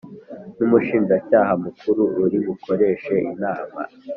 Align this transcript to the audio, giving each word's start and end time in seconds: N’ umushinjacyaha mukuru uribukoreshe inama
N’ 0.55 0.59
umushinjacyaha 0.65 1.51
mukuru 1.63 2.01
uribukoreshe 2.23 3.15
inama 3.31 3.81